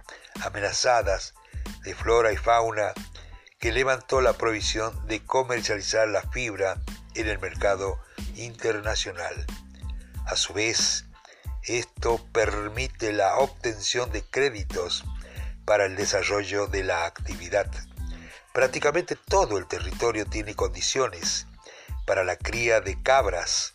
[0.44, 1.34] Amenazadas
[1.82, 2.92] de Flora y Fauna
[3.58, 6.80] que levantó la provisión de comercializar la fibra
[7.14, 7.98] en el mercado
[8.36, 9.46] internacional.
[10.24, 11.07] A su vez,
[11.64, 15.04] esto permite la obtención de créditos
[15.64, 17.70] para el desarrollo de la actividad.
[18.52, 21.46] Prácticamente todo el territorio tiene condiciones
[22.06, 23.74] para la cría de cabras.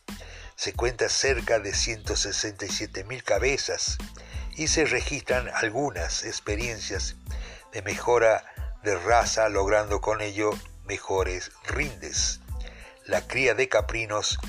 [0.55, 3.97] Se cuenta cerca de 167 mil cabezas
[4.55, 7.15] y se registran algunas experiencias
[7.71, 8.43] de mejora
[8.83, 10.49] de raza, logrando con ello
[10.85, 12.39] mejores rindes.
[13.05, 14.39] La cría de caprinos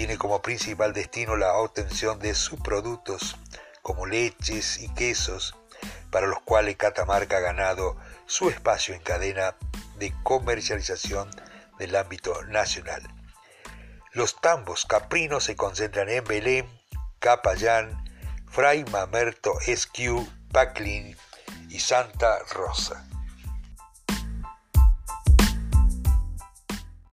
[0.00, 3.36] tiene como principal destino la obtención de subproductos
[3.82, 5.54] como leches y quesos,
[6.10, 9.56] para los cuales Catamarca ha ganado su espacio en cadena
[9.98, 11.28] de comercialización
[11.78, 13.02] del ámbito nacional.
[14.12, 16.66] Los tambos caprinos se concentran en Belén,
[17.18, 18.02] Capayán,
[18.50, 21.14] Fray Mamerto Esquiu, Paclín
[21.68, 23.06] y Santa Rosa.